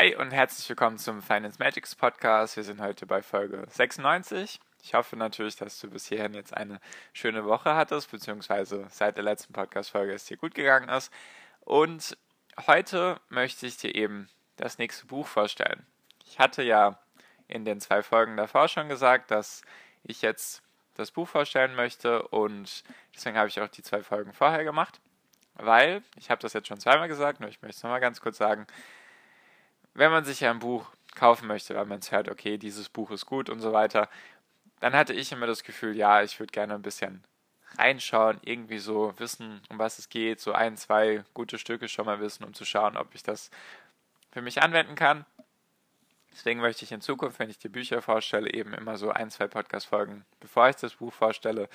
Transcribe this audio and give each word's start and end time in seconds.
Hi 0.00 0.16
und 0.16 0.30
herzlich 0.30 0.66
willkommen 0.66 0.96
zum 0.96 1.20
Finance 1.20 1.58
Magics 1.58 1.94
Podcast. 1.94 2.56
Wir 2.56 2.64
sind 2.64 2.80
heute 2.80 3.04
bei 3.04 3.20
Folge 3.20 3.66
96. 3.68 4.58
Ich 4.82 4.94
hoffe 4.94 5.14
natürlich, 5.14 5.56
dass 5.56 5.78
du 5.78 5.90
bis 5.90 6.06
hierhin 6.06 6.32
jetzt 6.32 6.56
eine 6.56 6.80
schöne 7.12 7.44
Woche 7.44 7.74
hattest, 7.74 8.10
beziehungsweise 8.10 8.86
seit 8.88 9.16
der 9.16 9.24
letzten 9.24 9.52
Podcast-Folge 9.52 10.14
es 10.14 10.24
dir 10.24 10.38
gut 10.38 10.54
gegangen 10.54 10.88
ist. 10.88 11.12
Und 11.66 12.16
heute 12.66 13.20
möchte 13.28 13.66
ich 13.66 13.76
dir 13.76 13.94
eben 13.94 14.30
das 14.56 14.78
nächste 14.78 15.04
Buch 15.04 15.26
vorstellen. 15.26 15.84
Ich 16.24 16.38
hatte 16.38 16.62
ja 16.62 16.98
in 17.46 17.66
den 17.66 17.78
zwei 17.78 18.02
Folgen 18.02 18.38
davor 18.38 18.68
schon 18.68 18.88
gesagt, 18.88 19.30
dass 19.30 19.60
ich 20.02 20.22
jetzt 20.22 20.62
das 20.94 21.10
Buch 21.10 21.28
vorstellen 21.28 21.74
möchte 21.74 22.26
und 22.28 22.84
deswegen 23.14 23.36
habe 23.36 23.48
ich 23.48 23.60
auch 23.60 23.68
die 23.68 23.82
zwei 23.82 24.02
Folgen 24.02 24.32
vorher 24.32 24.64
gemacht, 24.64 24.98
weil 25.56 26.02
ich 26.16 26.30
habe 26.30 26.40
das 26.40 26.54
jetzt 26.54 26.68
schon 26.68 26.80
zweimal 26.80 27.08
gesagt, 27.08 27.40
nur 27.40 27.50
ich 27.50 27.60
möchte 27.60 27.76
es 27.76 27.82
nochmal 27.82 28.00
ganz 28.00 28.22
kurz 28.22 28.38
sagen 28.38 28.66
wenn 29.94 30.10
man 30.10 30.24
sich 30.24 30.40
ja 30.40 30.50
ein 30.50 30.58
Buch 30.58 30.86
kaufen 31.14 31.46
möchte, 31.46 31.74
weil 31.74 31.86
man 31.86 31.98
es 31.98 32.12
hört, 32.12 32.28
okay, 32.28 32.58
dieses 32.58 32.88
Buch 32.88 33.10
ist 33.10 33.26
gut 33.26 33.50
und 33.50 33.60
so 33.60 33.72
weiter, 33.72 34.08
dann 34.80 34.94
hatte 34.94 35.12
ich 35.12 35.32
immer 35.32 35.46
das 35.46 35.62
Gefühl, 35.62 35.96
ja, 35.96 36.22
ich 36.22 36.38
würde 36.40 36.52
gerne 36.52 36.74
ein 36.74 36.82
bisschen 36.82 37.24
reinschauen, 37.78 38.38
irgendwie 38.42 38.78
so 38.78 39.14
wissen, 39.18 39.60
um 39.68 39.78
was 39.78 39.98
es 39.98 40.08
geht, 40.08 40.40
so 40.40 40.52
ein, 40.52 40.76
zwei 40.76 41.24
gute 41.34 41.58
Stücke 41.58 41.88
schon 41.88 42.06
mal 42.06 42.20
wissen, 42.20 42.44
um 42.44 42.54
zu 42.54 42.64
schauen, 42.64 42.96
ob 42.96 43.14
ich 43.14 43.22
das 43.22 43.50
für 44.32 44.42
mich 44.42 44.62
anwenden 44.62 44.94
kann. 44.94 45.24
Deswegen 46.32 46.60
möchte 46.60 46.84
ich 46.84 46.92
in 46.92 47.00
Zukunft, 47.00 47.38
wenn 47.38 47.50
ich 47.50 47.58
die 47.58 47.68
Bücher 47.68 48.02
vorstelle, 48.02 48.52
eben 48.52 48.72
immer 48.72 48.96
so 48.96 49.10
ein, 49.10 49.30
zwei 49.30 49.48
Podcast-Folgen, 49.48 50.24
bevor 50.38 50.68
ich 50.68 50.76
das 50.76 50.94
Buch 50.94 51.12
vorstelle, 51.12 51.68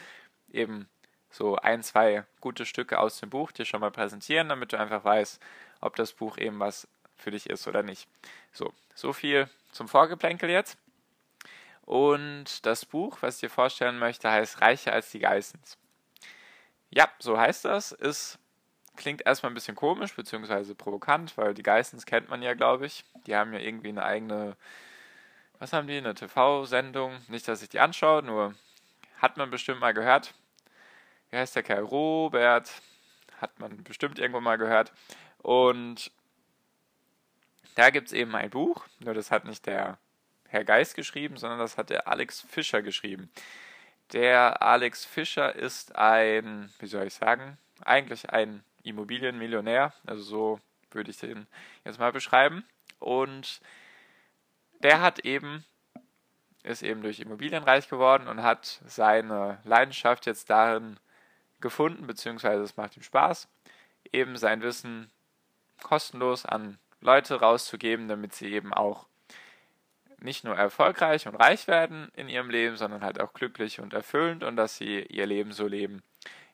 eben 0.52 0.88
so 1.30 1.58
ein, 1.58 1.84
zwei 1.84 2.24
gute 2.40 2.66
Stücke 2.66 3.00
aus 3.00 3.20
dem 3.20 3.30
Buch 3.30 3.52
dir 3.52 3.66
schon 3.66 3.82
mal 3.82 3.92
präsentieren, 3.92 4.50
damit 4.50 4.72
du 4.72 4.80
einfach 4.80 5.04
weißt, 5.04 5.42
ob 5.82 5.96
das 5.98 6.14
Buch 6.14 6.38
eben 6.38 6.60
was 6.60 6.88
für 7.18 7.32
dich 7.32 7.50
ist 7.50 7.68
oder 7.68 7.84
nicht. 7.84 8.08
So, 8.52 8.74
so 8.94 9.14
viel 9.14 9.50
zum 9.72 9.88
Vorgeplänkel 9.88 10.50
jetzt. 10.50 10.78
Und 11.86 12.66
das 12.66 12.86
Buch, 12.86 13.18
was 13.22 13.36
ich 13.36 13.42
dir 13.42 13.50
vorstellen 13.50 14.00
möchte, 14.00 14.30
heißt 14.30 14.62
Reicher 14.62 14.94
als 14.94 15.12
die 15.12 15.20
Geissens. 15.20 15.78
Ja, 16.90 17.10
so 17.20 17.38
heißt 17.38 17.66
das. 17.66 17.92
Ist, 17.92 18.40
klingt 18.96 19.26
erstmal 19.26 19.52
ein 19.52 19.56
bisschen 19.56 19.76
komisch, 19.76 20.16
beziehungsweise 20.16 20.74
provokant, 20.74 21.38
weil 21.38 21.54
die 21.54 21.64
Geissens 21.64 22.06
kennt 22.06 22.30
man 22.30 22.42
ja, 22.42 22.54
glaube 22.54 22.88
ich. 22.88 23.04
Die 23.28 23.36
haben 23.36 23.54
ja 23.54 23.60
irgendwie 23.60 23.90
eine 23.90 24.04
eigene, 24.04 24.58
was 25.60 25.74
haben 25.74 25.88
die, 25.88 25.98
eine 25.98 26.16
TV-Sendung. 26.16 27.18
Nicht, 27.28 27.48
dass 27.48 27.62
ich 27.62 27.70
die 27.70 27.80
anschaue, 27.80 28.24
nur 28.24 28.56
hat 29.18 29.38
man 29.38 29.52
bestimmt 29.52 29.80
mal 29.80 29.94
gehört. 29.94 30.34
Wie 31.30 31.38
heißt 31.38 31.56
der 31.56 31.64
Kerl? 31.64 31.84
Robert. 31.84 32.72
Hat 33.42 33.60
man 33.60 33.84
bestimmt 33.84 34.18
irgendwo 34.18 34.40
mal 34.40 34.58
gehört. 34.58 34.92
Und 35.40 36.12
da 37.76 37.90
gibt 37.90 38.08
es 38.08 38.14
eben 38.14 38.36
ein 38.36 38.50
Buch, 38.50 38.86
nur 39.00 39.14
das 39.14 39.32
hat 39.32 39.46
nicht 39.46 39.66
der 39.66 39.98
Herr 40.48 40.64
Geist 40.64 40.96
geschrieben, 40.96 41.38
sondern 41.38 41.60
das 41.60 41.78
hat 41.78 41.90
der 41.90 42.08
Alex 42.08 42.42
Fischer 42.42 42.82
geschrieben. 42.82 43.30
Der 44.14 44.62
Alex 44.62 45.06
Fischer 45.06 45.56
ist 45.56 45.96
ein, 45.96 46.72
wie 46.80 46.88
soll 46.88 47.08
ich 47.08 47.14
sagen, 47.14 47.58
eigentlich 47.84 48.30
ein 48.30 48.64
Immobilienmillionär, 48.84 49.94
also 50.06 50.24
so 50.24 50.60
würde 50.92 51.12
ich 51.12 51.18
den 51.18 51.48
jetzt 51.84 52.00
mal 52.00 52.12
beschreiben. 52.12 52.64
Und 53.00 53.60
der 54.80 55.02
hat 55.02 55.20
eben, 55.20 55.66
ist 56.64 56.84
eben 56.84 57.02
durch 57.02 57.20
Immobilien 57.20 57.64
reich 57.64 57.90
geworden 57.90 58.28
und 58.28 58.42
hat 58.44 58.82
seine 58.86 59.60
Leidenschaft 59.64 60.26
jetzt 60.26 60.50
darin 60.50 61.00
gefunden, 61.60 62.08
beziehungsweise 62.08 62.64
es 62.64 62.78
macht 62.78 62.96
ihm 62.96 63.04
Spaß, 63.04 63.48
eben 64.14 64.38
sein 64.38 64.62
Wissen 64.62 65.12
kostenlos 65.82 66.46
an 66.46 66.78
Leute 67.06 67.40
rauszugeben, 67.40 68.08
damit 68.08 68.34
sie 68.34 68.52
eben 68.52 68.74
auch 68.74 69.06
nicht 70.20 70.44
nur 70.44 70.56
erfolgreich 70.56 71.28
und 71.28 71.36
reich 71.36 71.68
werden 71.68 72.12
in 72.16 72.28
ihrem 72.30 72.50
Leben, 72.50 72.78
sondern 72.78 73.04
halt 73.04 73.22
auch 73.22 73.34
glücklich 73.34 73.80
und 73.80 73.94
erfüllend 73.94 74.44
und 74.44 74.56
dass 74.56 74.78
sie 74.78 75.02
ihr 75.04 75.26
Leben 75.26 75.52
so 75.52 75.68
leben, 75.68 76.04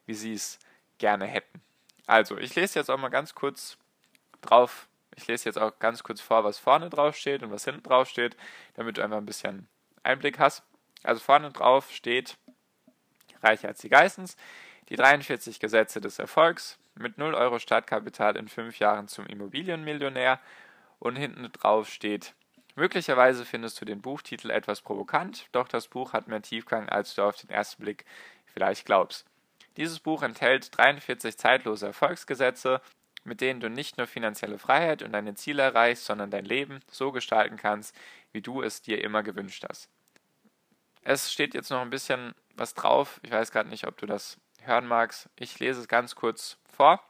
wie 0.05 0.13
sie 0.13 0.33
es 0.33 0.59
gerne 0.97 1.25
hätten. 1.25 1.61
Also, 2.05 2.37
ich 2.37 2.53
lese 2.55 2.79
jetzt 2.79 2.89
auch 2.91 2.97
mal 2.97 3.09
ganz 3.09 3.33
kurz 3.33 3.77
drauf, 4.41 4.87
ich 5.15 5.27
lese 5.27 5.45
jetzt 5.45 5.57
auch 5.57 5.79
ganz 5.79 6.03
kurz 6.03 6.19
vor, 6.19 6.43
was 6.43 6.59
vorne 6.59 6.89
drauf 6.89 7.15
steht 7.15 7.43
und 7.43 7.51
was 7.51 7.65
hinten 7.65 7.83
drauf 7.83 8.09
steht, 8.09 8.35
damit 8.75 8.97
du 8.97 9.03
einfach 9.03 9.17
ein 9.17 9.25
bisschen 9.25 9.67
Einblick 10.03 10.39
hast. 10.39 10.63
Also 11.03 11.21
vorne 11.21 11.51
drauf 11.51 11.91
steht 11.91 12.37
reicher 13.41 13.69
als 13.69 13.79
die 13.79 13.89
Geistens, 13.89 14.35
die 14.91 14.97
43 14.97 15.61
Gesetze 15.61 16.01
des 16.01 16.19
Erfolgs, 16.19 16.77
mit 16.95 17.17
0 17.17 17.33
Euro 17.33 17.59
Startkapital 17.59 18.35
in 18.35 18.49
5 18.49 18.77
Jahren 18.79 19.07
zum 19.07 19.25
Immobilienmillionär 19.25 20.37
und 20.99 21.15
hinten 21.15 21.49
drauf 21.53 21.87
steht, 21.87 22.33
möglicherweise 22.75 23.45
findest 23.45 23.79
du 23.79 23.85
den 23.85 24.01
Buchtitel 24.01 24.49
etwas 24.49 24.81
provokant, 24.81 25.47
doch 25.53 25.69
das 25.69 25.87
Buch 25.87 26.11
hat 26.11 26.27
mehr 26.27 26.41
Tiefgang, 26.41 26.89
als 26.89 27.15
du 27.15 27.21
auf 27.21 27.37
den 27.37 27.49
ersten 27.49 27.81
Blick 27.81 28.03
vielleicht 28.53 28.85
glaubst. 28.85 29.25
Dieses 29.77 30.01
Buch 30.01 30.23
enthält 30.23 30.77
43 30.77 31.37
zeitlose 31.37 31.85
Erfolgsgesetze, 31.85 32.81
mit 33.23 33.39
denen 33.39 33.61
du 33.61 33.69
nicht 33.69 33.97
nur 33.97 34.07
finanzielle 34.07 34.59
Freiheit 34.59 35.03
und 35.03 35.13
deine 35.13 35.35
Ziele 35.35 35.63
erreichst, 35.63 36.03
sondern 36.03 36.31
dein 36.31 36.43
Leben 36.43 36.81
so 36.91 37.13
gestalten 37.13 37.55
kannst, 37.55 37.95
wie 38.33 38.41
du 38.41 38.61
es 38.61 38.81
dir 38.81 39.01
immer 39.01 39.23
gewünscht 39.23 39.63
hast. 39.69 39.87
Es 41.01 41.31
steht 41.31 41.53
jetzt 41.53 41.69
noch 41.69 41.79
ein 41.79 41.89
bisschen 41.89 42.35
was 42.57 42.73
drauf. 42.73 43.21
Ich 43.23 43.31
weiß 43.31 43.51
gerade 43.51 43.69
nicht, 43.69 43.87
ob 43.87 43.97
du 43.97 44.05
das 44.05 44.37
hören 44.65 44.87
magst. 44.87 45.29
Ich 45.35 45.59
lese 45.59 45.81
es 45.81 45.87
ganz 45.87 46.15
kurz 46.15 46.57
vor. 46.65 47.01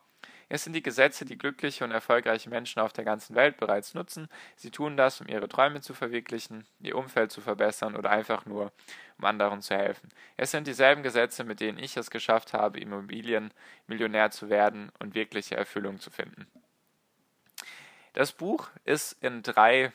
Es 0.54 0.66
sind 0.66 0.74
die 0.74 0.84
Gesetze, 0.84 1.24
die 1.24 1.38
glückliche 1.38 1.86
und 1.86 1.92
erfolgreiche 1.92 2.50
Menschen 2.50 2.82
auf 2.82 2.92
der 2.92 3.06
ganzen 3.06 3.36
Welt 3.36 3.56
bereits 3.56 3.94
nutzen. 3.94 4.28
Sie 4.58 4.70
tun 4.70 4.98
das, 4.98 5.22
um 5.22 5.28
ihre 5.28 5.48
Träume 5.48 5.80
zu 5.80 5.94
verwirklichen, 5.94 6.68
ihr 6.82 6.98
Umfeld 6.98 7.32
zu 7.32 7.40
verbessern 7.40 7.96
oder 7.96 8.10
einfach 8.10 8.46
nur, 8.46 8.74
um 9.18 9.24
anderen 9.24 9.62
zu 9.62 9.78
helfen. 9.78 10.10
Es 10.36 10.52
sind 10.52 10.68
dieselben 10.68 11.04
Gesetze, 11.04 11.46
mit 11.46 11.62
denen 11.62 11.78
ich 11.78 11.96
es 11.96 12.12
geschafft 12.12 12.52
habe, 12.52 12.82
Immobilienmillionär 12.82 14.32
zu 14.32 14.50
werden 14.50 14.92
und 15.00 15.16
wirkliche 15.16 15.56
Erfüllung 15.56 16.02
zu 16.02 16.12
finden. 16.12 16.48
Das 18.12 18.34
Buch 18.34 18.70
ist 18.84 19.14
in 19.24 19.44
drei 19.44 19.94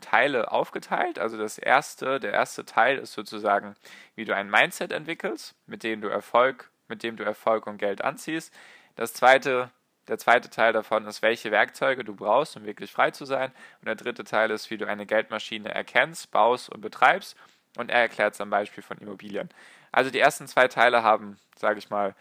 Teile 0.00 0.52
aufgeteilt. 0.52 1.18
Also 1.18 1.36
das 1.36 1.58
erste, 1.58 2.20
der 2.20 2.32
erste 2.32 2.64
Teil 2.64 2.98
ist 2.98 3.12
sozusagen, 3.12 3.74
wie 4.14 4.24
du 4.24 4.36
ein 4.36 4.48
Mindset 4.48 4.92
entwickelst, 4.92 5.56
mit 5.66 5.82
dem 5.82 6.00
du 6.00 6.06
Erfolg, 6.06 6.70
mit 6.88 7.02
dem 7.02 7.16
du 7.16 7.24
Erfolg 7.24 7.66
und 7.66 7.78
Geld 7.78 8.02
anziehst. 8.02 8.52
Das 8.96 9.12
zweite, 9.12 9.70
der 10.08 10.18
zweite 10.18 10.50
Teil 10.50 10.72
davon 10.72 11.06
ist, 11.06 11.22
welche 11.22 11.50
Werkzeuge 11.50 12.04
du 12.04 12.14
brauchst, 12.14 12.56
um 12.56 12.64
wirklich 12.64 12.92
frei 12.92 13.10
zu 13.10 13.24
sein. 13.24 13.52
Und 13.80 13.86
der 13.86 13.94
dritte 13.94 14.24
Teil 14.24 14.50
ist, 14.50 14.70
wie 14.70 14.78
du 14.78 14.86
eine 14.86 15.06
Geldmaschine 15.06 15.74
erkennst, 15.74 16.30
baust 16.30 16.68
und 16.68 16.80
betreibst. 16.80 17.36
Und 17.76 17.90
er 17.90 18.00
erklärt 18.00 18.34
es 18.34 18.40
am 18.40 18.50
Beispiel 18.50 18.82
von 18.82 18.98
Immobilien. 18.98 19.50
Also 19.92 20.10
die 20.10 20.18
ersten 20.18 20.46
zwei 20.46 20.68
Teile 20.68 21.02
haben, 21.02 21.38
sage 21.56 21.78
ich 21.78 21.90
mal, 21.90 22.14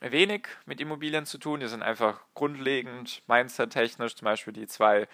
wenig 0.00 0.48
mit 0.66 0.80
Immobilien 0.80 1.26
zu 1.26 1.38
tun. 1.38 1.60
Die 1.60 1.68
sind 1.68 1.82
einfach 1.82 2.20
grundlegend, 2.34 3.22
mindset-technisch. 3.26 4.16
Zum 4.16 4.26
Beispiel 4.26 4.52
die 4.52 4.66
zwei 4.66 5.08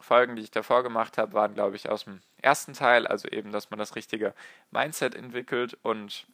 Folgen, 0.00 0.36
die 0.36 0.42
ich 0.42 0.50
davor 0.50 0.82
gemacht 0.82 1.18
habe, 1.18 1.32
waren, 1.32 1.54
glaube 1.54 1.76
ich, 1.76 1.88
aus 1.88 2.04
dem 2.04 2.20
ersten 2.40 2.72
Teil. 2.72 3.06
Also 3.06 3.28
eben, 3.28 3.52
dass 3.52 3.70
man 3.70 3.78
das 3.78 3.96
richtige 3.96 4.34
Mindset 4.70 5.14
entwickelt 5.14 5.76
und 5.82 6.26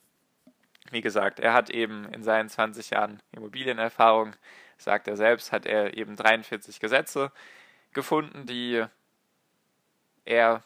wie 0.91 1.01
gesagt, 1.01 1.41
er 1.41 1.53
hat 1.53 1.71
eben 1.71 2.05
in 2.13 2.23
seinen 2.23 2.49
20 2.49 2.91
Jahren 2.91 3.23
Immobilienerfahrung, 3.33 4.35
sagt 4.79 5.09
er 5.09 5.17
selbst, 5.17 5.53
hat 5.53 5.67
er 5.67 5.97
eben 5.97 6.17
43 6.17 6.81
Gesetze 6.81 7.33
gefunden, 7.93 8.47
die 8.47 8.85
er 10.25 10.63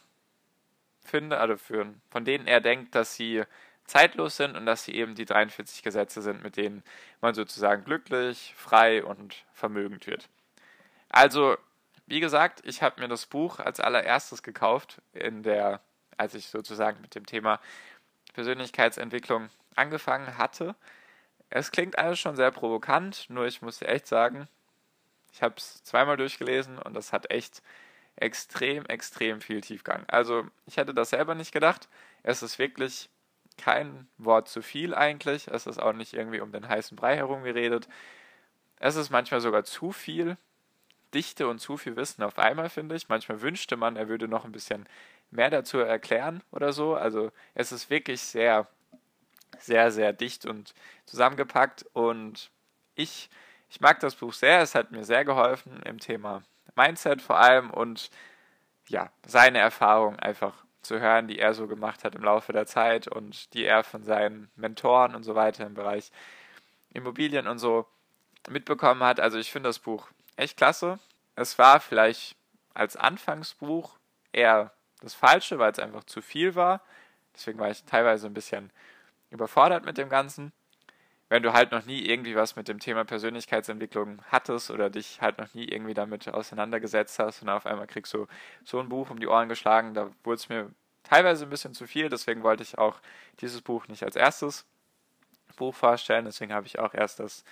finde, 1.05 1.39
also 1.39 1.57
für, 1.57 1.87
von 2.11 2.25
denen 2.25 2.47
er 2.47 2.61
denkt, 2.61 2.95
dass 2.95 3.15
sie 3.15 3.45
zeitlos 3.85 4.37
sind 4.37 4.57
und 4.57 4.67
dass 4.67 4.85
sie 4.85 4.95
eben 4.95 5.15
die 5.15 5.25
43 5.25 5.83
Gesetze 5.83 6.23
sind, 6.23 6.43
mit 6.43 6.57
denen 6.57 6.83
man 7.21 7.35
sozusagen 7.35 7.85
glücklich, 7.85 8.55
frei 8.57 9.05
und 9.05 9.45
vermögend 9.53 10.07
wird. 10.07 10.29
Also, 11.09 11.57
wie 12.07 12.21
gesagt, 12.21 12.61
ich 12.65 12.83
habe 12.83 13.01
mir 13.01 13.09
das 13.09 13.27
Buch 13.27 13.59
als 13.59 13.81
allererstes 13.81 14.43
gekauft, 14.43 15.03
in 15.13 15.43
der, 15.43 15.81
als 16.17 16.35
ich 16.35 16.47
sozusagen 16.47 17.01
mit 17.01 17.15
dem 17.15 17.27
Thema 17.27 17.61
Persönlichkeitsentwicklung 18.33 19.49
angefangen 19.77 20.39
hatte. 20.39 20.75
Es 21.51 21.73
klingt 21.73 21.99
alles 21.99 22.19
schon 22.21 22.37
sehr 22.37 22.51
provokant, 22.53 23.27
nur 23.31 23.47
ich 23.47 23.63
muss 23.63 23.83
echt 23.83 24.07
sagen, 24.09 24.49
Ich 25.33 25.43
habe 25.43 25.55
es 25.59 25.83
zweimal 25.85 26.17
durchgelesen 26.17 26.79
und 26.79 26.95
das 26.95 27.13
hat 27.13 27.31
echt 27.31 27.63
extrem, 28.17 28.87
extrem 28.87 29.41
viel 29.41 29.61
Tiefgang. 29.63 30.05
Also 30.09 30.47
ich 30.67 30.77
hätte 30.79 30.95
das 30.95 31.11
selber 31.11 31.35
nicht 31.35 31.53
gedacht. 31.53 31.89
Es 32.23 32.43
ist 32.43 32.59
wirklich 32.59 33.11
kein 33.59 34.09
Wort 34.19 34.49
zu 34.49 34.63
viel 34.63 34.95
eigentlich. 34.95 35.49
Es 35.49 35.67
ist 35.67 35.79
auch 35.81 35.93
nicht 35.93 36.15
irgendwie 36.15 36.41
um 36.41 36.53
den 36.53 36.69
heißen 36.69 36.97
Brei 36.97 37.17
herum 37.17 37.45
geredet. 37.45 37.89
Es 38.81 38.97
ist 38.97 39.11
manchmal 39.11 39.41
sogar 39.41 39.65
zu 39.65 39.93
viel 39.93 40.37
Dichte 41.15 41.49
und 41.49 41.61
zu 41.61 41.77
viel 41.77 41.97
Wissen 41.97 42.23
auf 42.23 42.39
einmal, 42.39 42.71
finde 42.71 42.97
ich. 42.97 43.09
Manchmal 43.09 43.43
wünschte 43.43 43.77
man, 43.77 43.97
er 43.97 44.09
würde 44.09 44.29
noch 44.29 44.45
ein 44.45 44.53
bisschen 44.53 44.89
mehr 45.31 45.51
dazu 45.51 45.79
erklären 45.79 46.43
oder 46.53 46.73
so. 46.73 46.95
Also 46.97 47.33
es 47.55 47.73
ist 47.73 47.91
wirklich 47.91 48.21
sehr, 48.23 48.69
sehr, 49.61 49.91
sehr 49.91 50.13
dicht 50.13 50.47
und 50.47 50.75
zusammengepackt. 51.07 51.85
Und 51.93 52.51
ich, 52.95 53.31
ich 53.69 53.81
mag 53.81 54.01
das 54.01 54.17
Buch 54.17 54.33
sehr. 54.33 54.61
Es 54.61 54.75
hat 54.75 54.91
mir 54.91 55.05
sehr 55.05 55.25
geholfen 55.25 55.83
im 55.85 55.99
Thema 55.99 56.43
Mindset 56.77 57.21
vor 57.23 57.39
allem 57.39 57.71
und 57.71 58.11
ja, 58.89 59.11
seine 59.27 59.59
Erfahrung 59.59 60.19
einfach 60.19 60.65
zu 60.83 60.99
hören, 60.99 61.29
die 61.29 61.39
er 61.39 61.55
so 61.55 61.67
gemacht 61.67 62.05
hat 62.05 62.15
im 62.15 62.25
Laufe 62.25 62.53
der 62.53 62.67
Zeit 62.67 63.07
und 63.07 63.53
die 63.55 63.65
er 63.65 63.85
von 63.85 64.03
seinen 64.03 64.51
Mentoren 64.57 65.15
und 65.15 65.23
so 65.23 65.35
weiter 65.35 65.67
im 65.67 65.75
Bereich 65.75 66.11
Immobilien 66.93 67.47
und 67.47 67.59
so 67.59 67.87
mitbekommen 68.49 69.03
hat. 69.03 69.21
Also 69.21 69.39
ich 69.39 69.53
finde 69.53 69.69
das 69.69 69.79
Buch 69.79 70.09
echt 70.37 70.57
klasse. 70.57 70.99
Es 71.37 71.59
war 71.59 71.81
vielleicht 71.81 72.37
als 72.75 72.97
Anfangsbuch 72.97 73.99
eher 74.33 74.73
das 75.01 75.15
Falsche, 75.15 75.59
weil 75.59 75.73
es 75.73 75.79
einfach 75.79 76.05
zu 76.05 76.23
viel 76.23 76.55
war. 76.55 76.81
Deswegen 77.35 77.59
war 77.59 77.71
ich 77.71 77.85
teilweise 77.85 78.27
ein 78.27 78.35
bisschen 78.35 78.71
überfordert 79.31 79.85
mit 79.85 79.99
dem 79.99 80.09
Ganzen. 80.09 80.53
Wenn 81.29 81.43
du 81.43 81.53
halt 81.53 81.71
noch 81.71 81.87
nie 81.87 82.05
irgendwie 82.05 82.35
was 82.35 82.57
mit 82.57 82.67
dem 82.67 82.81
Thema 82.81 83.05
Persönlichkeitsentwicklung 83.05 84.21
hattest 84.29 84.71
oder 84.71 84.91
dich 84.91 85.21
halt 85.21 85.39
noch 85.39 85.55
nie 85.55 85.65
irgendwie 85.65 85.95
damit 85.95 86.27
auseinandergesetzt 86.29 87.19
hast 87.21 87.43
und 87.43 87.49
auf 87.49 87.67
einmal 87.67 87.87
kriegst 87.87 88.13
du 88.15 88.27
so 88.65 88.81
ein 88.81 88.89
Buch 88.89 89.11
um 89.11 89.21
die 89.21 89.29
Ohren 89.29 89.49
geschlagen, 89.49 89.95
da 89.95 90.11
wurde 90.25 90.37
es 90.37 90.49
mir 90.49 90.71
teilweise 91.05 91.45
ein 91.45 91.51
bisschen 91.51 91.75
zu 91.75 91.87
viel. 91.87 92.09
Deswegen 92.09 92.43
wollte 92.43 92.63
ich 92.63 92.79
auch 92.79 93.01
dieses 93.41 93.63
Buch 93.63 93.89
nicht 93.89 94.03
als 94.03 94.17
erstes 94.17 94.67
Buch 95.57 95.75
vorstellen. 95.75 96.25
Deswegen 96.25 96.53
habe 96.53 96.67
ich 96.67 96.79
auch 96.79 96.95
erst 96.95 97.21
das 97.21 97.45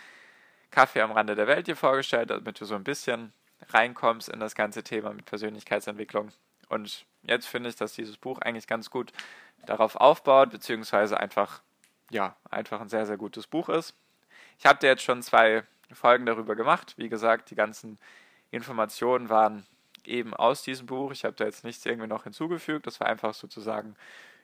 Kaffee 0.71 1.01
am 1.01 1.13
Rande 1.13 1.35
der 1.35 1.47
Welt 1.47 1.67
dir 1.67 1.77
vorgestellt, 1.77 2.31
damit 2.31 2.61
du 2.61 2.65
so 2.65 2.75
ein 2.75 2.85
bisschen 2.85 3.33
reinkommst 3.71 4.29
in 4.29 4.41
das 4.41 4.55
ganze 4.55 4.83
Thema 4.83 5.13
mit 5.13 5.27
Persönlichkeitsentwicklung. 5.27 6.31
Und 6.69 7.07
jetzt 7.23 7.47
finde 7.47 7.69
ich, 7.69 7.77
dass 7.77 7.95
dieses 7.95 8.17
Buch 8.17 8.39
eigentlich 8.41 8.67
ganz 8.67 8.91
gut 8.91 9.13
darauf 9.67 9.97
aufbaut, 9.97 10.51
beziehungsweise 10.51 11.19
einfach, 11.19 11.63
ja, 12.11 12.37
einfach 12.51 12.81
ein 12.81 12.89
sehr, 12.89 13.07
sehr 13.07 13.17
gutes 13.17 13.47
Buch 13.47 13.69
ist. 13.69 13.95
Ich 14.59 14.67
habe 14.67 14.87
jetzt 14.87 15.03
schon 15.03 15.23
zwei 15.23 15.65
Folgen 15.93 16.27
darüber 16.27 16.57
gemacht. 16.57 16.95
Wie 16.97 17.09
gesagt, 17.09 17.51
die 17.51 17.55
ganzen 17.55 17.99
Informationen 18.51 19.29
waren 19.29 19.67
eben 20.05 20.35
aus 20.35 20.63
diesem 20.63 20.87
Buch. 20.87 21.13
Ich 21.13 21.25
habe 21.25 21.37
da 21.37 21.45
jetzt 21.45 21.65
nichts 21.65 21.85
irgendwie 21.87 22.09
noch 22.09 22.25
hinzugefügt. 22.25 22.87
Das 22.87 23.01
war 23.01 23.09
einfach 23.09 23.35
sozusagen 23.35 23.95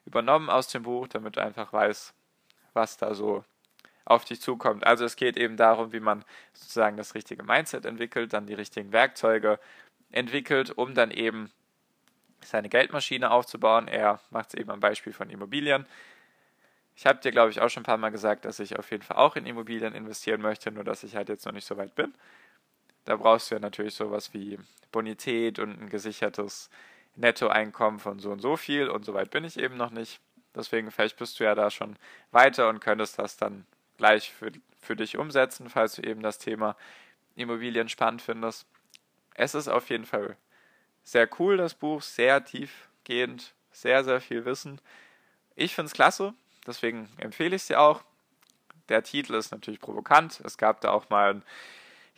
übernommen 0.05 0.51
aus 0.51 0.69
dem 0.69 0.83
Buch, 0.83 1.09
damit 1.09 1.37
du 1.37 1.43
einfach 1.43 1.73
weißt, 1.73 2.15
was 2.75 2.97
da 2.97 3.15
so 3.15 3.45
auf 4.05 4.25
dich 4.25 4.41
zukommt. 4.41 4.87
Also 4.87 5.05
es 5.05 5.17
geht 5.17 5.37
eben 5.37 5.57
darum, 5.57 5.93
wie 5.93 6.01
man 6.01 6.25
sozusagen 6.53 6.97
das 6.97 7.15
richtige 7.15 7.43
Mindset 7.43 7.87
entwickelt, 7.87 8.33
dann 8.35 8.47
die 8.47 8.55
richtigen 8.55 8.93
Werkzeuge 8.93 9.59
entwickelt, 10.11 10.71
um 10.71 10.95
dann 10.95 11.11
eben 11.11 11.51
seine 12.43 12.69
Geldmaschine 12.69 13.31
aufzubauen. 13.31 13.89
Er 13.89 14.21
macht 14.31 14.49
es 14.49 14.55
eben 14.61 14.71
am 14.71 14.81
Beispiel 14.81 15.15
von 15.15 15.31
Immobilien. 15.31 15.87
Ich 17.05 17.07
habe 17.07 17.21
dir, 17.21 17.33
glaube 17.33 17.51
ich, 17.51 17.61
auch 17.61 17.69
schon 17.69 17.83
ein 17.83 17.85
paar 17.85 17.99
Mal 17.99 18.09
gesagt, 18.09 18.47
dass 18.47 18.59
ich 18.61 18.79
auf 18.79 18.91
jeden 18.91 19.03
Fall 19.03 19.19
auch 19.19 19.37
in 19.37 19.45
Immobilien 19.45 19.95
investieren 19.95 20.41
möchte, 20.41 20.73
nur 20.73 20.85
dass 20.85 21.05
ich 21.05 21.17
halt 21.17 21.29
jetzt 21.29 21.45
noch 21.45 21.53
nicht 21.53 21.67
so 21.67 21.77
weit 21.77 21.95
bin. 21.95 22.15
Da 23.05 23.17
brauchst 23.17 23.51
du 23.51 23.57
ja 23.57 23.61
natürlich 23.61 23.95
sowas 23.95 24.33
wie 24.33 24.59
Bonität 24.91 25.59
und 25.59 25.79
ein 25.79 25.91
gesichertes 25.91 26.71
Nettoeinkommen 27.15 28.01
von 28.01 28.21
so 28.21 28.31
und 28.31 28.41
so 28.41 28.57
viel 28.57 28.89
und 28.89 29.05
so 29.05 29.13
weit 29.13 29.31
bin 29.31 29.45
ich 29.45 29.59
eben 29.59 29.77
noch 29.77 29.91
nicht. 29.91 30.19
Deswegen, 30.55 30.91
vielleicht 30.91 31.19
bist 31.19 31.39
du 31.39 31.45
ja 31.45 31.55
da 31.55 31.71
schon 31.71 31.99
weiter 32.31 32.71
und 32.71 32.81
könntest 32.81 33.19
das 33.19 33.37
dann 33.37 33.67
gleich 33.99 34.33
für, 34.33 34.53
für 34.81 34.97
dich 34.97 35.19
umsetzen, 35.19 35.69
falls 35.69 35.97
du 35.97 36.03
eben 36.03 36.23
das 36.23 36.39
Thema 36.39 36.75
Immobilien 37.37 37.91
spannend 37.91 38.23
findest. 38.23 38.67
Es 39.35 39.55
ist 39.55 39.69
auf 39.69 39.91
jeden 39.91 40.07
Fall 40.07 40.39
sehr 41.03 41.29
cool, 41.39 41.59
das 41.59 41.75
Buch, 41.75 42.01
sehr 42.01 42.43
tiefgehend, 42.47 43.53
sehr, 43.73 44.05
sehr 44.05 44.23
viel 44.23 44.47
Wissen. 44.47 44.81
Ich 45.55 45.75
finde 45.75 45.89
es 45.89 45.93
klasse, 45.93 46.33
deswegen 46.67 47.09
empfehle 47.19 47.57
ich 47.57 47.67
dir 47.67 47.81
auch. 47.81 48.03
Der 48.89 49.03
Titel 49.03 49.35
ist 49.35 49.51
natürlich 49.51 49.81
provokant. 49.81 50.41
Es 50.45 50.59
gab 50.59 50.81
da 50.81 50.91
auch 50.91 51.09
mal 51.11 51.31
einen 51.31 51.43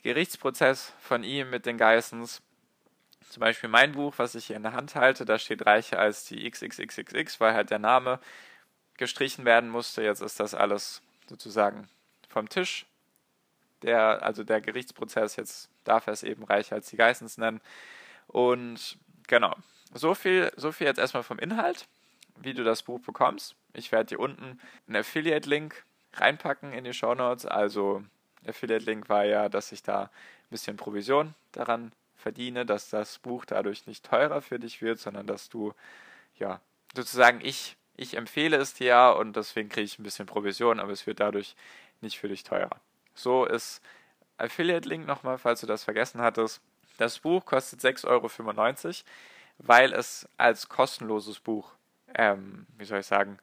Gerichtsprozess 0.02 0.92
von 1.00 1.22
ihm 1.22 1.50
mit 1.50 1.66
den 1.66 1.78
Geissens. 1.78 2.42
Zum 3.28 3.40
Beispiel 3.40 3.68
mein 3.68 3.92
Buch, 3.92 4.14
was 4.18 4.34
ich 4.34 4.46
hier 4.46 4.56
in 4.56 4.62
der 4.62 4.72
Hand 4.72 4.94
halte, 4.94 5.24
da 5.24 5.38
steht 5.38 5.66
reicher 5.66 5.98
als 5.98 6.24
die 6.24 6.48
XXXXX, 6.48 7.40
weil 7.40 7.54
halt 7.54 7.70
der 7.70 7.78
Name 7.78 8.20
gestrichen 8.96 9.44
werden 9.44 9.68
musste. 9.68 10.02
Jetzt 10.02 10.22
ist 10.22 10.40
das 10.40 10.54
alles 10.54 11.02
sozusagen 11.28 11.88
vom 12.28 12.48
Tisch. 12.48 12.86
Der, 13.82 14.22
also 14.22 14.42
der 14.42 14.60
Gerichtsprozess, 14.60 15.36
jetzt 15.36 15.68
darf 15.84 16.06
er 16.06 16.12
es 16.12 16.22
eben 16.22 16.44
reicher 16.44 16.76
als 16.76 16.88
die 16.88 16.96
Geissens 16.96 17.36
nennen. 17.36 17.60
Und 18.26 18.98
genau, 19.26 19.54
so 19.92 20.14
viel, 20.14 20.50
so 20.56 20.72
viel 20.72 20.86
jetzt 20.86 20.98
erstmal 20.98 21.22
vom 21.22 21.38
Inhalt, 21.38 21.86
wie 22.36 22.54
du 22.54 22.64
das 22.64 22.82
Buch 22.82 23.00
bekommst. 23.00 23.54
Ich 23.76 23.92
werde 23.92 24.06
dir 24.06 24.20
unten 24.20 24.60
einen 24.86 24.96
Affiliate-Link 24.96 25.84
reinpacken 26.14 26.72
in 26.72 26.84
die 26.84 26.94
Show 26.94 27.14
Notes. 27.14 27.46
Also 27.46 28.02
Affiliate-Link 28.46 29.08
war 29.08 29.24
ja, 29.24 29.48
dass 29.48 29.72
ich 29.72 29.82
da 29.82 30.04
ein 30.04 30.10
bisschen 30.50 30.76
Provision 30.76 31.34
daran 31.52 31.92
verdiene, 32.16 32.64
dass 32.66 32.90
das 32.90 33.18
Buch 33.18 33.44
dadurch 33.44 33.86
nicht 33.86 34.04
teurer 34.04 34.40
für 34.42 34.58
dich 34.58 34.82
wird, 34.82 34.98
sondern 34.98 35.26
dass 35.26 35.48
du, 35.48 35.74
ja, 36.38 36.60
sozusagen 36.94 37.40
ich 37.42 37.76
ich 37.96 38.16
empfehle 38.16 38.56
es 38.56 38.74
dir 38.74 38.86
ja 38.88 39.10
und 39.10 39.36
deswegen 39.36 39.68
kriege 39.68 39.84
ich 39.84 39.98
ein 39.98 40.02
bisschen 40.02 40.26
Provision, 40.26 40.80
aber 40.80 40.92
es 40.92 41.06
wird 41.06 41.20
dadurch 41.20 41.56
nicht 42.00 42.18
für 42.18 42.28
dich 42.28 42.44
teurer. 42.44 42.80
So 43.14 43.46
ist 43.46 43.80
Affiliate-Link 44.38 45.06
nochmal, 45.06 45.38
falls 45.38 45.60
du 45.60 45.66
das 45.66 45.84
vergessen 45.84 46.20
hattest. 46.20 46.60
Das 46.98 47.18
Buch 47.18 47.44
kostet 47.44 47.80
6,95 47.80 48.06
Euro, 48.06 48.94
weil 49.58 49.92
es 49.92 50.28
als 50.36 50.68
kostenloses 50.68 51.40
Buch, 51.40 51.72
ähm, 52.14 52.66
wie 52.76 52.84
soll 52.84 53.00
ich 53.00 53.06
sagen, 53.06 53.38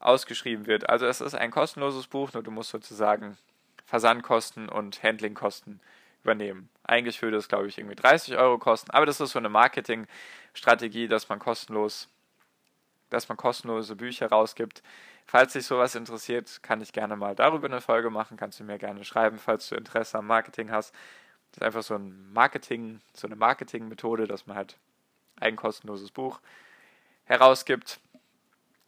ausgeschrieben 0.00 0.66
wird. 0.66 0.88
Also 0.88 1.06
es 1.06 1.20
ist 1.20 1.34
ein 1.34 1.50
kostenloses 1.50 2.06
Buch, 2.06 2.32
nur 2.32 2.42
du 2.42 2.50
musst 2.50 2.70
sozusagen 2.70 3.36
Versandkosten 3.86 4.68
und 4.68 5.02
Handlingkosten 5.02 5.80
übernehmen. 6.22 6.68
Eigentlich 6.84 7.20
würde 7.22 7.36
es, 7.36 7.48
glaube 7.48 7.68
ich, 7.68 7.78
irgendwie 7.78 7.96
30 7.96 8.36
Euro 8.36 8.58
kosten, 8.58 8.90
aber 8.90 9.06
das 9.06 9.20
ist 9.20 9.32
so 9.32 9.38
eine 9.38 9.48
Marketingstrategie, 9.48 11.08
dass 11.08 11.28
man 11.28 11.38
kostenlos 11.38 12.08
dass 13.14 13.28
man 13.28 13.36
kostenlose 13.36 13.96
Bücher 13.96 14.28
rausgibt. 14.28 14.82
Falls 15.26 15.54
dich 15.54 15.64
sowas 15.66 15.94
interessiert, 15.94 16.62
kann 16.62 16.82
ich 16.82 16.92
gerne 16.92 17.16
mal 17.16 17.34
darüber 17.34 17.66
eine 17.66 17.80
Folge 17.80 18.10
machen. 18.10 18.36
Kannst 18.36 18.60
du 18.60 18.64
mir 18.64 18.78
gerne 18.78 19.04
schreiben, 19.04 19.38
falls 19.38 19.68
du 19.68 19.76
Interesse 19.76 20.18
am 20.18 20.26
Marketing 20.26 20.70
hast. 20.70 20.92
Das 21.52 21.58
ist 21.58 21.62
einfach 21.62 21.82
so 21.82 21.94
ein 21.94 22.32
Marketing, 22.32 23.00
so 23.14 23.26
eine 23.26 23.36
Marketingmethode, 23.36 24.26
dass 24.26 24.46
man 24.46 24.56
halt 24.56 24.76
ein 25.40 25.56
kostenloses 25.56 26.10
Buch 26.10 26.40
herausgibt. 27.24 28.00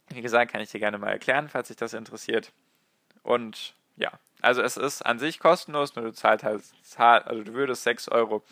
Wie 0.09 0.21
gesagt, 0.21 0.51
kann 0.51 0.61
ich 0.61 0.71
dir 0.71 0.79
gerne 0.79 0.97
mal 0.97 1.11
erklären, 1.11 1.49
falls 1.49 1.67
dich 1.67 1.77
das 1.77 1.93
interessiert. 1.93 2.51
Und 3.23 3.75
ja, 3.97 4.11
also 4.41 4.61
es 4.61 4.77
ist 4.77 5.05
an 5.05 5.19
sich 5.19 5.39
kostenlos, 5.39 5.95
nur 5.95 6.05
du 6.05 6.13
zahlst 6.13 6.43
halt, 6.43 7.27
also 7.27 7.43
du 7.43 7.53
würdest 7.53 7.85
6,95 7.85 8.11
Euro 8.11 8.43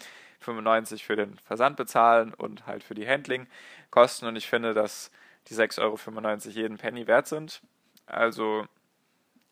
für 0.98 1.16
den 1.16 1.38
Versand 1.40 1.78
bezahlen 1.78 2.34
und 2.34 2.66
halt 2.68 2.84
für 2.84 2.96
die 2.96 3.08
Handling 3.08 3.48
kosten. 3.92 4.26
Und 4.26 4.36
ich 4.36 4.48
finde, 4.48 4.74
dass 4.74 5.12
die 5.48 5.56
6,95 5.56 5.80
Euro 5.82 6.38
jeden 6.50 6.78
Penny 6.78 7.08
wert 7.08 7.28
sind. 7.28 7.62
Also 8.06 8.68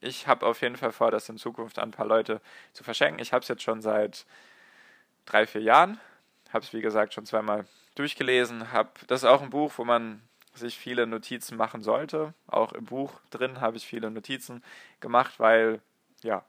ich 0.01 0.27
habe 0.27 0.45
auf 0.45 0.61
jeden 0.61 0.75
Fall 0.75 0.91
vor, 0.91 1.11
das 1.11 1.29
in 1.29 1.37
Zukunft 1.37 1.79
an 1.79 1.89
ein 1.89 1.91
paar 1.91 2.05
Leute 2.05 2.41
zu 2.73 2.83
verschenken. 2.83 3.21
Ich 3.21 3.31
habe 3.31 3.41
es 3.41 3.47
jetzt 3.47 3.63
schon 3.63 3.81
seit 3.81 4.25
drei, 5.25 5.47
vier 5.47 5.61
Jahren. 5.61 5.99
Habe 6.51 6.65
es, 6.65 6.73
wie 6.73 6.81
gesagt, 6.81 7.13
schon 7.13 7.25
zweimal 7.25 7.65
durchgelesen. 7.95 8.71
Hab, 8.73 9.07
das 9.07 9.23
ist 9.23 9.29
auch 9.29 9.41
ein 9.41 9.49
Buch, 9.49 9.71
wo 9.77 9.85
man 9.85 10.21
sich 10.55 10.77
viele 10.77 11.07
Notizen 11.07 11.57
machen 11.57 11.81
sollte. 11.81 12.33
Auch 12.47 12.73
im 12.73 12.85
Buch 12.85 13.19
drin 13.29 13.61
habe 13.61 13.77
ich 13.77 13.85
viele 13.85 14.11
Notizen 14.11 14.63
gemacht, 14.99 15.39
weil, 15.39 15.81
ja, 16.21 16.45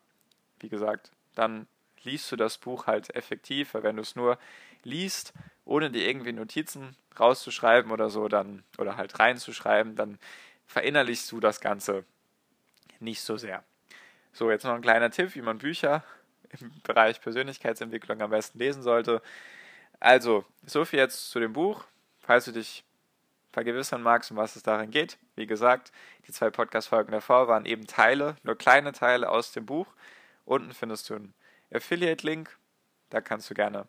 wie 0.61 0.69
gesagt, 0.69 1.11
dann 1.35 1.67
liest 2.03 2.31
du 2.31 2.37
das 2.37 2.59
Buch 2.59 2.87
halt 2.87 3.15
effektiv, 3.15 3.75
weil 3.75 3.83
wenn 3.83 3.97
du 3.97 4.03
es 4.03 4.17
nur 4.17 4.39
liest, 4.83 5.33
ohne 5.65 5.91
dir 5.91 6.07
irgendwie 6.07 6.33
Notizen 6.33 6.97
rauszuschreiben 7.19 7.91
oder 7.91 8.11
so, 8.11 8.29
dann, 8.29 8.65
oder 8.79 8.97
halt 8.97 9.19
reinzuschreiben, 9.19 9.97
dann 9.97 10.19
verinnerlichst 10.67 11.31
du 11.33 11.41
das 11.41 11.61
Ganze 11.61 12.05
nicht 13.01 13.23
so 13.23 13.37
sehr. 13.37 13.65
So, 14.33 14.51
jetzt 14.51 14.65
noch 14.65 14.75
ein 14.75 14.83
kleiner 14.83 15.11
Tipp, 15.11 15.35
wie 15.35 15.43
man 15.43 15.59
Bücher 15.59 16.05
im 16.61 16.73
Bereich 16.83 17.21
Persönlichkeitsentwicklung 17.21 18.21
am 18.21 18.31
besten 18.31 18.59
lesen 18.59 18.83
sollte. 18.83 19.23
Also, 20.01 20.45
so 20.67 20.85
viel 20.85 20.99
jetzt 20.99 21.31
zu 21.31 21.41
dem 21.41 21.53
Buch. 21.53 21.85
Falls 22.21 22.47
du 22.47 22.53
dich 22.53 22.85
vergewissern 23.55 24.03
magst, 24.03 24.31
um 24.31 24.37
was 24.37 24.57
es 24.57 24.63
darin 24.63 24.91
geht. 24.91 25.17
Wie 25.37 25.47
gesagt, 25.47 25.93
die 26.27 26.33
zwei 26.33 26.51
Podcast-Folgen 26.51 27.13
davor 27.13 27.49
waren 27.49 27.65
eben 27.65 27.87
Teile, 27.87 28.37
nur 28.43 28.57
kleine 28.57 28.93
Teile 28.93 29.31
aus 29.31 29.53
dem 29.53 29.65
Buch. 29.65 29.87
Unten 30.45 30.73
findest 30.73 31.09
du 31.09 31.15
einen 31.15 31.35
Affiliate-Link 31.73 32.57
Da 33.11 33.21
kannst 33.21 33.49
du 33.49 33.55
gerne 33.55 33.87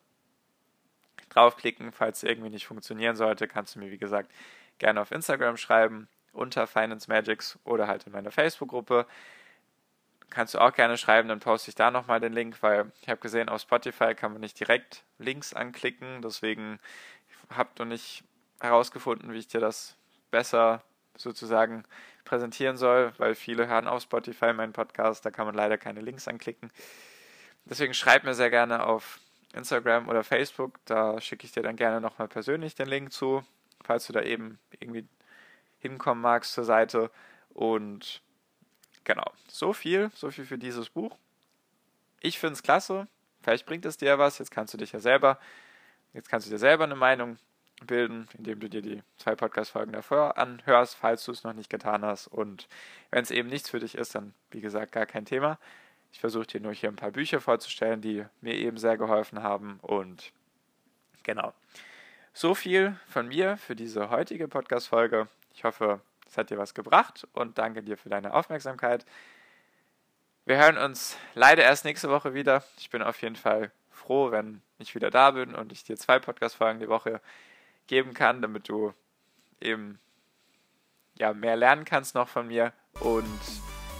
draufklicken. 1.29 1.91
Falls 1.91 2.23
irgendwie 2.23 2.49
nicht 2.49 2.67
funktionieren 2.67 3.15
sollte, 3.15 3.47
kannst 3.47 3.75
du 3.75 3.79
mir, 3.79 3.91
wie 3.91 3.97
gesagt, 3.97 4.31
gerne 4.77 5.01
auf 5.01 5.11
Instagram 5.11 5.57
schreiben 5.57 6.07
unter 6.31 6.67
Finance 6.67 7.09
Magics 7.09 7.57
oder 7.63 7.87
halt 7.87 8.05
in 8.05 8.13
meiner 8.13 8.31
Facebook-Gruppe. 8.31 9.07
Kannst 10.29 10.53
du 10.53 10.59
auch 10.59 10.73
gerne 10.73 10.97
schreiben, 10.97 11.29
dann 11.29 11.39
poste 11.39 11.69
ich 11.69 11.75
da 11.75 11.91
nochmal 11.91 12.19
den 12.19 12.33
Link, 12.33 12.61
weil 12.61 12.91
ich 13.01 13.09
habe 13.09 13.21
gesehen, 13.21 13.49
auf 13.49 13.61
Spotify 13.61 14.13
kann 14.15 14.31
man 14.31 14.41
nicht 14.41 14.59
direkt 14.59 15.03
Links 15.17 15.53
anklicken. 15.53 16.21
Deswegen 16.21 16.79
ich 17.49 17.57
noch 17.79 17.85
nicht 17.85 18.23
herausgefunden, 18.59 19.33
wie 19.33 19.39
ich 19.39 19.47
dir 19.47 19.59
das 19.61 19.95
besser 20.31 20.83
sozusagen 21.15 21.83
präsentieren 22.23 22.77
soll, 22.77 23.13
weil 23.17 23.35
viele 23.35 23.67
hören 23.67 23.87
auf 23.87 24.03
Spotify 24.03 24.53
meinen 24.53 24.73
Podcast, 24.73 25.25
da 25.25 25.31
kann 25.31 25.45
man 25.45 25.55
leider 25.55 25.77
keine 25.77 26.01
Links 26.01 26.27
anklicken. 26.27 26.71
Deswegen 27.65 27.93
schreib 27.93 28.23
mir 28.23 28.33
sehr 28.33 28.49
gerne 28.49 28.85
auf 28.85 29.19
Instagram 29.53 30.09
oder 30.09 30.23
Facebook, 30.23 30.79
da 30.85 31.21
schicke 31.21 31.45
ich 31.45 31.51
dir 31.51 31.63
dann 31.63 31.75
gerne 31.75 32.01
nochmal 32.01 32.27
persönlich 32.27 32.75
den 32.75 32.87
Link 32.87 33.13
zu, 33.13 33.43
falls 33.83 34.07
du 34.07 34.13
da 34.13 34.21
eben 34.21 34.59
irgendwie 34.79 35.07
hinkommen 35.79 36.21
magst 36.21 36.53
zur 36.53 36.65
Seite. 36.65 37.11
Und 37.49 38.21
genau, 39.03 39.31
so 39.47 39.71
viel, 39.71 40.11
so 40.13 40.29
viel 40.31 40.45
für 40.45 40.57
dieses 40.57 40.89
Buch. 40.89 41.17
Ich 42.19 42.39
finde 42.39 42.53
es 42.53 42.63
klasse. 42.63 43.07
Vielleicht 43.41 43.65
bringt 43.65 43.85
es 43.85 43.97
dir 43.97 44.17
was. 44.17 44.39
Jetzt 44.39 44.51
kannst 44.51 44.73
du 44.73 44.77
dich 44.77 44.91
ja 44.91 44.99
selber, 44.99 45.39
jetzt 46.13 46.29
kannst 46.29 46.47
du 46.47 46.51
dir 46.51 46.57
selber 46.57 46.83
eine 46.83 46.95
Meinung 46.95 47.37
bilden, 47.81 48.27
indem 48.37 48.59
du 48.59 48.69
dir 48.69 48.81
die 48.81 49.03
zwei 49.17 49.35
Podcast-Folgen 49.35 49.91
davor 49.91 50.37
anhörst, 50.37 50.95
falls 50.95 51.25
du 51.25 51.31
es 51.31 51.43
noch 51.43 51.53
nicht 51.53 51.69
getan 51.69 52.03
hast. 52.03 52.27
Und 52.27 52.67
wenn 53.11 53.23
es 53.23 53.31
eben 53.31 53.49
nichts 53.49 53.69
für 53.69 53.79
dich 53.79 53.95
ist, 53.95 54.15
dann 54.15 54.33
wie 54.51 54.61
gesagt 54.61 54.91
gar 54.91 55.05
kein 55.05 55.25
Thema. 55.25 55.59
Ich 56.11 56.19
versuche 56.19 56.47
dir 56.47 56.61
nur 56.61 56.73
hier 56.73 56.89
ein 56.89 56.95
paar 56.95 57.11
Bücher 57.11 57.41
vorzustellen, 57.41 58.01
die 58.01 58.25
mir 58.41 58.55
eben 58.55 58.77
sehr 58.77 58.97
geholfen 58.97 59.43
haben. 59.43 59.79
Und 59.81 60.31
genau. 61.23 61.53
So 62.33 62.55
viel 62.55 62.97
von 63.07 63.27
mir 63.27 63.57
für 63.57 63.75
diese 63.75 64.09
heutige 64.09 64.47
Podcast-Folge. 64.47 65.27
Ich 65.53 65.63
hoffe, 65.63 66.01
es 66.27 66.37
hat 66.37 66.49
dir 66.49 66.57
was 66.57 66.73
gebracht 66.73 67.27
und 67.33 67.57
danke 67.57 67.83
dir 67.83 67.97
für 67.97 68.09
deine 68.09 68.33
Aufmerksamkeit. 68.33 69.05
Wir 70.45 70.57
hören 70.57 70.77
uns 70.77 71.17
leider 71.33 71.63
erst 71.63 71.85
nächste 71.85 72.09
Woche 72.09 72.33
wieder. 72.33 72.63
Ich 72.77 72.89
bin 72.89 73.01
auf 73.01 73.21
jeden 73.21 73.35
Fall 73.35 73.71
froh, 73.89 74.31
wenn 74.31 74.61
ich 74.77 74.93
wieder 74.95 75.09
da 75.09 75.31
bin 75.31 75.55
und 75.55 75.71
ich 75.71 75.83
dir 75.83 75.97
zwei 75.97 76.19
Podcast-Folgen 76.19 76.79
die 76.79 76.89
Woche 76.89 77.21
geben 77.87 78.13
kann, 78.13 78.41
damit 78.41 78.69
du 78.69 78.93
eben 79.61 79.99
ja, 81.17 81.33
mehr 81.33 81.55
lernen 81.55 81.85
kannst 81.85 82.15
noch 82.15 82.27
von 82.27 82.47
mir. 82.47 82.73
Und 82.99 83.39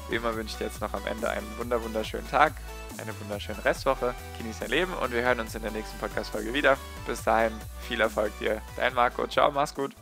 wie 0.09 0.15
immer 0.15 0.35
wünsche 0.35 0.53
ich 0.53 0.57
dir 0.57 0.65
jetzt 0.65 0.81
noch 0.81 0.93
am 0.93 1.05
Ende 1.07 1.29
einen 1.29 1.47
wunder 1.57 1.83
wunderschönen 1.83 2.29
Tag, 2.29 2.53
eine 2.99 3.19
wunderschöne 3.21 3.63
Restwoche. 3.63 4.13
Genieß 4.37 4.59
dein 4.59 4.69
Leben 4.69 4.93
und 4.93 5.11
wir 5.11 5.21
hören 5.21 5.39
uns 5.39 5.55
in 5.55 5.61
der 5.61 5.71
nächsten 5.71 5.97
Podcast-Folge 5.99 6.53
wieder. 6.53 6.77
Bis 7.07 7.23
dahin, 7.23 7.53
viel 7.81 8.01
Erfolg 8.01 8.37
dir. 8.39 8.61
Dein 8.77 8.93
Marco. 8.93 9.27
Ciao, 9.27 9.51
mach's 9.51 9.73
gut. 9.73 9.95